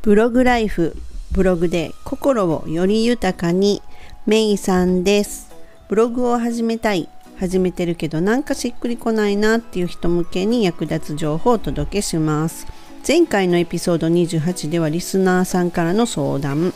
[0.00, 0.96] ブログライフ
[1.32, 3.82] ブログで心をより豊かに
[4.26, 5.52] メイさんです。
[5.88, 7.08] ブログを始めたい。
[7.38, 12.66] 始めてるけどなんかしっくりこないなっていう人向けに役立つ情報をお届けします。
[13.06, 16.72] 前回のエピソード28ではリスナーさんからの相談。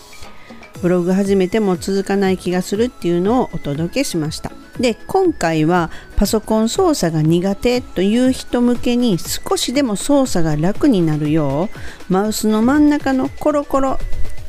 [0.81, 4.53] ブログ始めても続かない気がするっていうのをお届けしました。
[4.81, 11.69] で今回はパソコン操作が苦手という人向けに少しでも操作が楽になるよ
[12.09, 13.99] うマウスの真ん中のコロコロ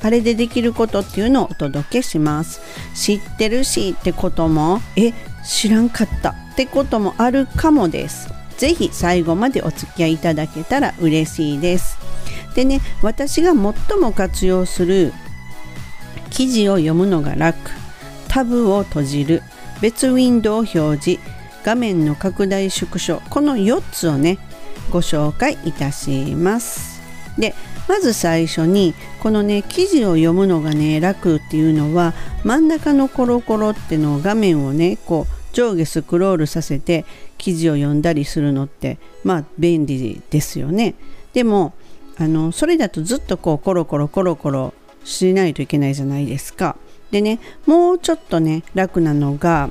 [0.01, 2.59] あれでできることっていうのをお届けします。
[2.93, 5.13] 知ってるしってこともえ
[5.45, 8.29] 知らんかったってこともあるかもです。
[8.57, 11.97] ぜひ最後までお付き合いいただけたら嬉しいです。
[12.53, 15.13] でね私が最も活用する
[16.29, 17.57] 記事を読むのが楽。
[18.27, 19.41] タブを閉じる。
[19.81, 21.19] 別ウィンドウ表示
[21.63, 24.37] 画面の拡大縮小この4つをね
[24.91, 27.01] ご紹介いたします
[27.37, 27.55] で
[27.87, 32.13] まず最初にこのね記事を読むのがね楽っていうのは
[32.43, 37.05] 真ん中のコロコロってのを画面をねこう上下スクロールさせて
[37.37, 40.95] 記事を読んだりするのってまあ便利ですよね
[41.33, 41.73] でも
[42.17, 46.77] あのそれだとずっとこうコロコロコロコロしないといけないじゃないですか。
[47.13, 49.69] でねもうちょっとね楽なのが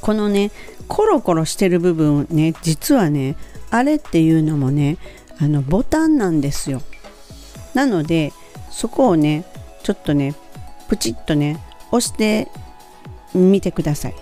[0.00, 0.50] このね
[0.88, 3.36] コロコロしてる部分ね実はね
[3.70, 4.98] あれっていうのもね
[5.38, 6.82] あのボタンなんですよ。
[7.74, 8.32] なので
[8.70, 9.44] そこをね
[9.84, 10.34] ちょっとね
[10.88, 11.60] プチッとね
[11.92, 12.48] 押して
[13.34, 14.14] みてください。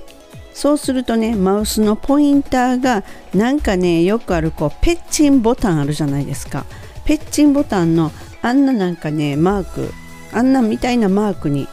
[0.53, 3.03] そうするとねマウスのポインターが
[3.35, 6.67] なんかねよくあるこうペッチンボタンあるじゃないですか。
[7.07, 9.91] ペッチンボタンのあんななんかねマーク
[10.33, 11.67] あんなみたいなマークに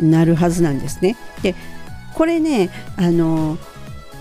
[0.00, 1.16] なるはずなんですね。
[1.42, 1.54] で
[2.14, 3.58] これねあの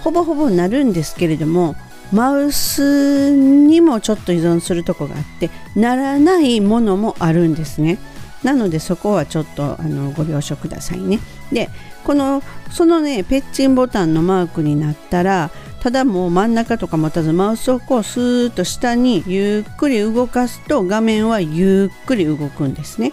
[0.01, 1.75] ほぼほぼなるんですけれども
[2.11, 7.97] マウスにもちょっと依存するとこがあってならないものもあるんですね。
[8.43, 11.19] なのでそこはちょっとあのご了承くださいね。
[11.51, 11.69] で
[12.03, 23.11] このそのねペッチンボタンのマークになったらただもう真ん中とか持たずマウスをこうスーッと下にゆっくり動かすと画面はゆっくり動くんですね。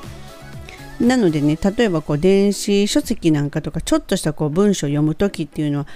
[1.00, 5.87] なのでね例えばこう電子書籍なんかとかちょっとしたこう文章を読む時っていうのは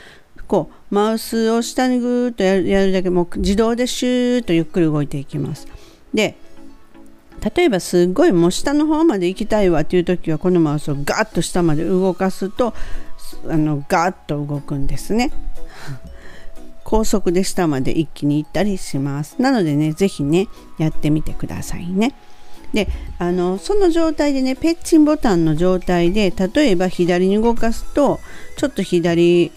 [0.48, 2.56] こうマウスを下にぐーっとや
[2.86, 5.68] るだけもう自動でシューッとゆっくり動いていきます。
[6.12, 6.36] で
[7.56, 12.72] 例えばすっごいもう下の方まで行きたいわっていう時はこのマウスをガッと下まで動かすと
[13.48, 15.30] あのガッと動くんですね。
[16.84, 20.48] 高速で下まで一気に行ったりしますなのでね是非ね
[20.78, 22.14] やってみてくださいね
[22.74, 28.20] であのその状態でねペッチンボタンの状態で例えば左に動かすと
[28.56, 29.52] ちょっと左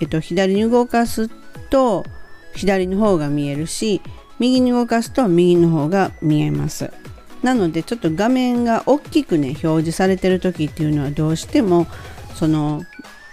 [0.00, 1.28] えっと左に動かす
[1.70, 2.04] と
[2.54, 4.00] 左の方が見えるし
[4.38, 6.90] 右に動かすと右の方が見えます。
[7.42, 11.86] なのでちょっと画面が大きくね表示されてる時っていうのはどうしても
[12.34, 12.82] その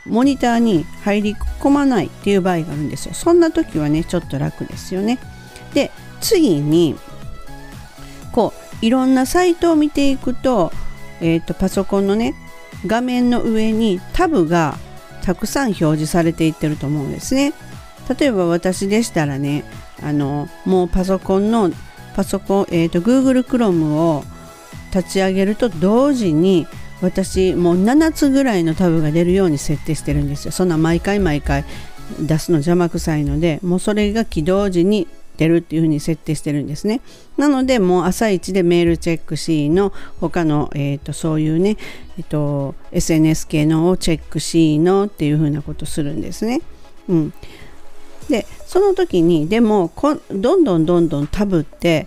[0.06, 3.14] モニターに入り込まないっていう場合があるんですよ。
[3.14, 5.20] そんな時はねちょっと楽ですよね。
[5.74, 6.96] で次に
[8.32, 10.72] こういろんなサイトを見ていくと,、
[11.22, 12.34] えーと、パソコンのね
[12.86, 14.78] 画面の上にタブが
[15.24, 17.54] たくさん表示されていってると思うんですね。
[18.18, 19.64] 例えば私でしたらね
[20.02, 21.70] あのもうパソコンの
[22.16, 24.24] パソコン、えーと、と Google Chrome を
[24.94, 26.66] 立ち上げると同時に
[27.02, 30.52] 私もう7つぐらいのタブが出るように設定してるんですよ。
[30.52, 31.64] そんな毎回毎回
[32.20, 35.08] 出すの邪魔くさいのでもうそれが起動時に
[35.40, 37.00] 出るっていう風に設定してるんですね。
[37.38, 41.78] なのでもう朝一でメールチェックしの他の、えーと、そういうね、
[42.18, 46.62] えーと、SNS 系のをチェックしのっていう風なことするんですね。
[47.08, 47.34] うん。
[48.30, 52.06] でその時にでもこどんどんどんどんタブって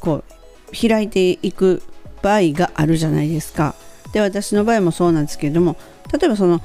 [0.00, 1.82] こう開いていく
[2.22, 3.74] 場合があるじゃないですか。
[4.14, 5.76] で私の場合もそうなんですけれども
[6.10, 6.62] 例えばその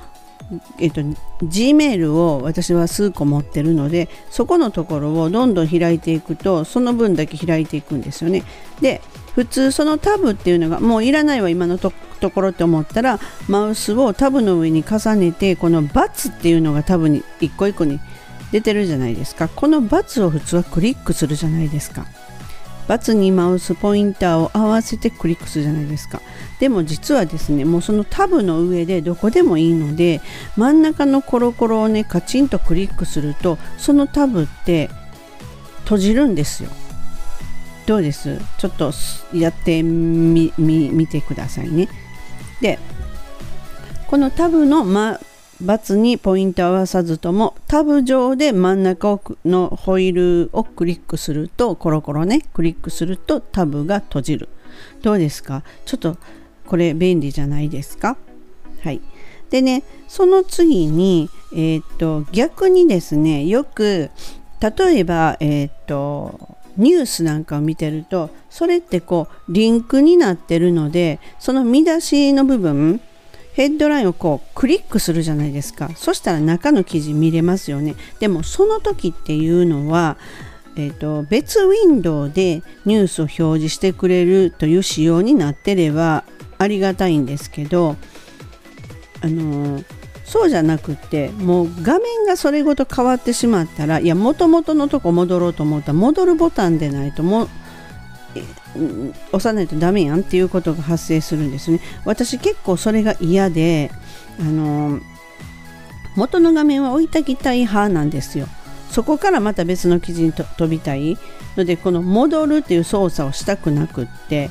[0.79, 1.01] えっと、
[1.41, 8.43] Gmail を私は数個持ってるのでそこのところをどんどん開いていくとその分だけ開いていくんですよね。
[8.81, 9.01] で
[9.35, 11.91] 普通そのタブっていうのがもういらないわ今のと
[12.31, 17.99] ころって思ったらマウスをタブの上に重ねてこの×っていうのがタブに一個一個に
[18.51, 19.49] 出てるじゃないですか。
[19.49, 22.05] この×を普通はクリックするじゃないですか。
[23.13, 26.21] にマウスポインターを合わせてクリックするじゃないですか。
[26.59, 30.21] でも実はですねもうそのタブの上でどこでもいいので
[30.55, 34.89] 真ん中のコロコロをねカチンとクリックするとそのタブって
[35.83, 36.69] 閉じるんですよ。
[37.85, 38.39] どうです？
[38.57, 38.91] ちょっと
[39.33, 40.51] やってみ
[41.07, 41.89] てくださいね。
[42.61, 42.79] で
[44.07, 45.19] このタブの、ま、
[45.61, 54.49] バツにポイント合わさずともタブ上で真ん中のホイールをクリックするとコロコロねクリックするとタブが閉じる。
[55.01, 55.63] どうですか？
[55.85, 56.17] ちょっと
[56.65, 58.17] これ便利じゃないですか？
[58.81, 59.01] はい。
[59.49, 64.11] でねその次に、えー、っと逆にですねよく
[64.59, 73.01] 例えば、えー、っとニュースなんかを見てるとそれってこうリンクになってるのでその見出しの部分
[73.57, 75.89] ヘッドラインをこうクリックするじゃないですか。
[75.95, 77.95] そしたら中の記事見れますよね。
[78.19, 80.17] でもその時っていうのは、
[80.75, 86.23] えーと、別ウィンドウでニュースを表示してくれるという仕様になってれば
[86.59, 87.95] ありがたいんですけど
[89.21, 89.85] あのー、
[90.23, 97.47] そうじゃなくてもう画面がそれごと変わってしまったらいやもともとのとこ戻ろうと思ったら戻るボタンでないとも
[99.31, 101.79] 押さないとダメやんっていうことが発生するんですね。
[102.05, 103.91] 私結構それが嫌で
[104.39, 104.99] あの
[106.15, 108.47] 元の画面は置いてきたい派なんですよ。
[108.89, 111.17] そこからまた別の記事に飛びたい
[111.55, 114.49] のでこの戻るっていう操作をしたくなくって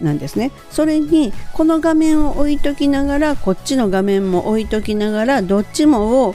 [0.00, 0.52] なんですね。
[0.70, 6.34] それにこの画面を置いときながらこっちの画面も置いときながらどっちもを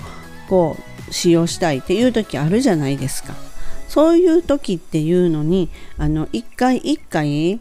[0.49, 0.77] こ
[1.09, 3.44] う使用したいっていう時あるじゃないですか。
[3.87, 7.59] そういう時っていうのにあの一回一回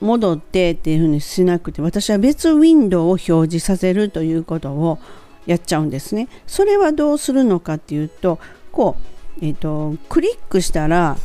[0.00, 4.98] 戻ってっていうふうにしなくて私は別ウィンドウを表示させるということを
[5.46, 6.28] やっちゃうんですね。
[6.46, 8.38] それはどうするのかっていうと
[8.72, 8.96] こ
[9.40, 11.16] う、えーと、クリックしたら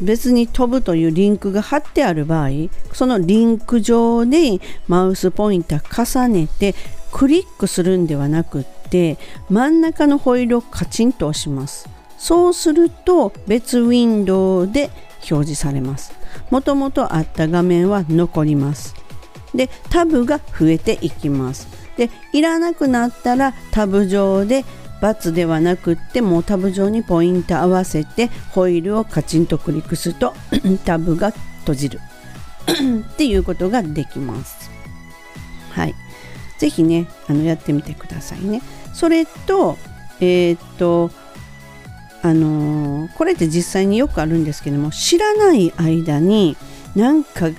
[0.00, 2.48] 別に飛ぶというリンクが貼ってある場合
[2.92, 4.58] そのリンク上で
[4.88, 6.74] マウスポインター重ねて
[7.12, 9.18] クリックするんではなくって
[9.50, 11.88] 真ん中のホイールをカチンと押します。
[12.22, 14.90] そうすると別ウィンドウで
[15.28, 16.12] 表示されます。
[16.50, 18.94] もともとあった画面は残ります。
[19.56, 21.66] でタブが増えていきます。
[21.96, 24.64] でいらなくなったらタブ上で
[25.00, 30.32] ×ではなくってもうタブ上にポイント合わせてホイールをカチンとクリックすると
[30.86, 31.98] タブが閉じる。
[32.70, 34.70] っていうことができます。
[35.72, 35.94] はい。
[36.58, 38.62] 是非ねあのやってみてくださいね。
[38.94, 39.76] それと
[40.20, 41.10] えー、っと
[42.22, 46.56] あのー、これって実際によくあるんですけども知らない間に
[46.94, 47.50] なんか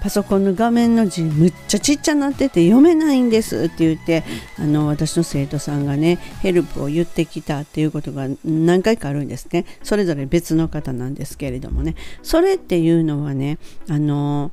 [0.00, 4.24] パソコンの画面の字むっちゃちっちゃなってて読めないんですって言って
[4.58, 14.52] あの私の生徒さんがねヘルプを言ってきたっていうことが何回かあるんですねそれぞれ別の方なんですけれどもねそれっていうのはねあの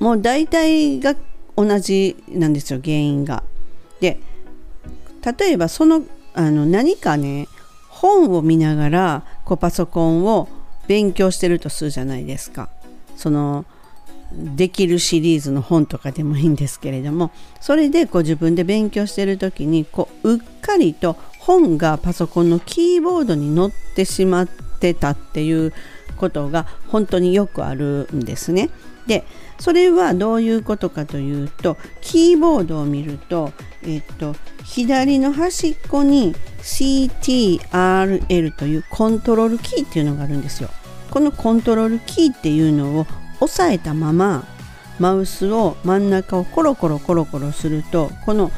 [0.00, 1.14] もう大体が
[1.56, 3.42] 同じなんですよ原因が。
[4.00, 4.20] で
[5.38, 6.04] 例えばその
[6.34, 7.48] あの何かね
[7.96, 10.48] 本を見ながらこうパソコンを
[10.86, 12.68] 勉強してるとするじゃないですか。
[13.16, 13.64] その
[14.32, 25.72] できるシリーズの本とかでもいいんですけれどもそれでこう自分で勉強してる時にこううっかりと本がパソコンのキーボードに載ってしまってたっていう
[26.16, 28.68] ことが本当によくあるんですね。
[29.06, 29.24] で
[29.58, 40.68] それはどういうことかというとキーボードを見ると、えっと、左の端っこに CTRL というコントロールキーっていうのがあるんですよ。
[41.10, 43.06] このコントロールキーっていうのを
[43.40, 44.44] 押さえたまま
[44.98, 48.50] マウスを真ん中をコロコロコロコロするとこの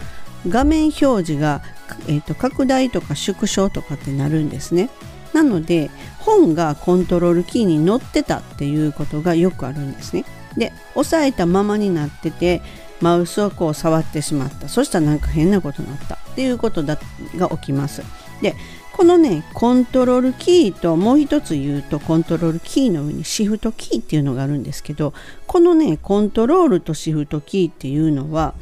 [0.48, 1.62] 画面表示が、
[2.06, 4.88] えーと、拡大とか縮小とかってなるんですね。
[5.32, 5.90] なので
[6.20, 10.24] 本がコントロールキーに載ってたっていうことがよくあるんですね。
[10.56, 12.62] で押さえたままになってて
[13.00, 14.68] マウスをこう触ってしまった。
[14.68, 16.14] そしたらなんか変なことになった。
[16.16, 16.98] っていうことだ
[17.36, 18.02] が起きます。
[18.40, 18.54] で
[18.92, 25.14] このねコントロールキーともう一つ言うとコントロールキーの上にシフトキーっていうのがあるんですけど
[25.46, 28.54] このねコントロールとシフトキーっていうのは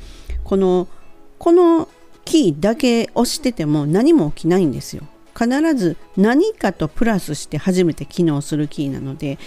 [0.44, 0.88] この
[1.38, 1.88] この
[2.26, 5.04] キーだけ押してても何も起きないんですよ。
[5.38, 9.38] 必ず何かとプラスして初めて機能するキーなので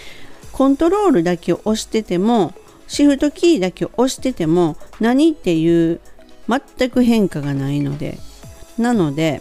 [0.60, 2.52] コントロールだけを押してても
[2.86, 6.00] シフトキーだけを押してても何っていう
[6.46, 8.18] 全く変化がないので。
[8.76, 9.40] なので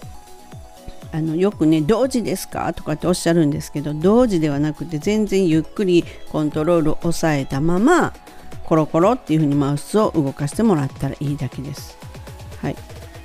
[1.11, 2.71] あのよくね同時ですか？
[2.73, 8.13] とかっておっしゃるんですけど同時ではなくて全然ゆっくりコントロールを押さえたまま
[8.63, 11.97] コロコロっていう風にマウスを動かしてもらったらいいだけです。
[12.61, 12.77] はい、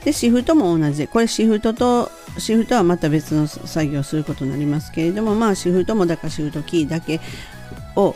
[0.05, 0.99] でシフトも同じ。
[0.99, 7.21] でこれシフトとシフトはまた別の作業をすることになりますけれどもまあシフトもだからシフトキーだけ
[7.97, 8.15] を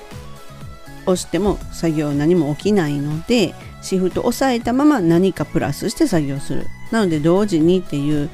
[1.06, 6.66] 押しても作業何も起きないのでシフト押さえたまま何かプラスして作業する。
[6.90, 8.30] なので同時にっていう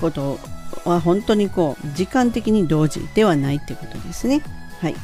[0.00, 0.38] こと
[0.84, 4.42] は本当にこう時間的に同時ではないってことですね。
[4.80, 4.94] はい。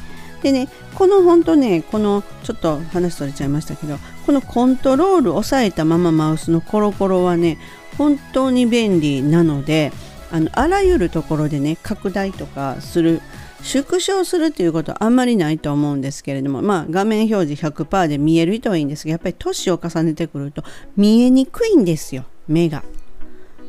[0.41, 7.57] でねこの本当ねこのちょっと話それちゃいましたけどこのコントロール押さえたままマウスのコロコロはね
[7.97, 9.91] 本当に便利なので
[10.31, 13.21] あのあらゆるところでね拡大とかする
[13.61, 20.63] 縮小するっていうことはあんまりないと思うんですけれどもまあ画面表示100%で見える人はいいんですがやっぱり年を重ねてくると
[20.95, 22.83] 見えにくいんですよ目が。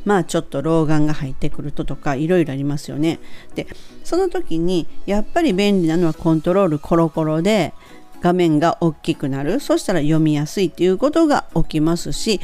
[0.05, 3.21] まあちょっと老眼が入ってくるととかいろいろありますよね。
[3.55, 3.67] で
[4.03, 7.75] その時にやっぱり便利なのはコントロールコロコロで
[8.23, 12.41] 画面が大きくなるそしたら読みやすいっていうことが起きますし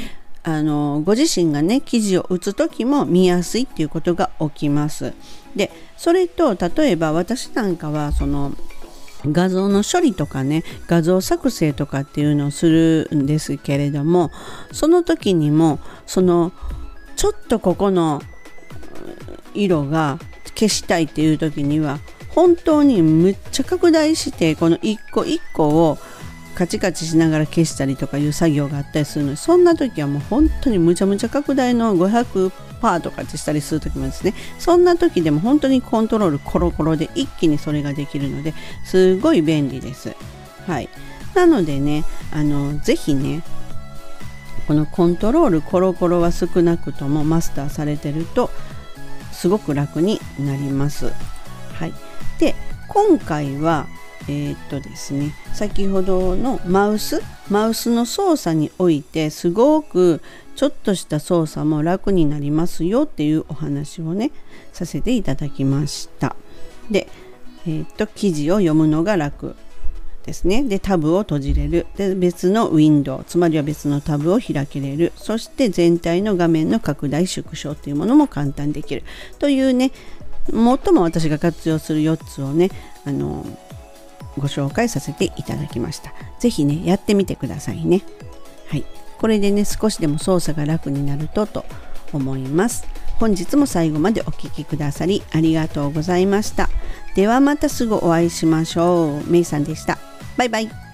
[0.48, 5.12] あのご自身がね記事を打つ時も見やすいっていうことが起きます。
[5.56, 8.52] でそれと例えば私なんかはその
[9.24, 14.30] 画像の処理とかね画像作成とかっていうのをするんですけれども
[14.70, 16.52] その時にもその
[17.16, 18.22] ちょっとここの
[19.52, 20.20] 色が
[20.54, 21.98] 消したいっていう時には
[22.28, 25.98] 本当にむっちゃ拡大してこの一個一個を
[26.56, 34.34] カチカチしながら消したりとかいう作業があったりするのでそんな時はもう本当にむちゃむちゃ拡大の500パーとかってしたりする時もですね。
[34.58, 40.14] そんな時でも本当にコントロールコロコロで一気にそれができるのですごい便利です。
[40.66, 40.88] はい。
[41.34, 43.42] なのでねあのぜひね
[44.66, 48.50] このコントロールコロコロは少なくともマスターされてると
[49.30, 51.12] すごく楽になります。
[51.74, 51.92] はい、
[52.38, 52.54] で
[52.88, 53.86] 今回は
[54.28, 60.20] えー、っとですね先ほどのマウスマウスの操作においてすごく
[60.56, 64.32] ちょっとした操作も楽になりますよっていうお話をね
[64.72, 66.34] させていただきました。
[66.90, 67.08] で、
[67.66, 69.54] えー、っと記事を読むのが楽
[70.26, 70.64] ですね。
[70.64, 71.86] で、タブを閉じれる。
[71.96, 75.12] で、別のウィンドウ、つまりは別のタブを開けれる。
[75.16, 79.04] そして全体の画面の拡大縮小というものも簡単できる。
[79.38, 79.92] というね、
[80.50, 80.56] 最
[80.92, 82.70] も私が活用する4つをね、
[83.04, 83.46] あの、
[84.38, 86.12] ご紹介させていただきました。
[86.38, 88.02] 是非ね、やってみてくださいね。
[88.68, 88.84] はい。
[89.18, 91.64] これでね、少しでも操作が楽になるとと
[92.12, 92.86] 思います。
[93.18, 96.68] 本日も最後までお聴きくださりありがとうございました。
[97.14, 99.30] ではまたすぐお会いしましょう。
[99.30, 99.98] めいさんでした。
[100.36, 100.85] バイバイ。